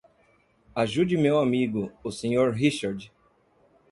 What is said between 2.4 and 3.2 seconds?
Richard.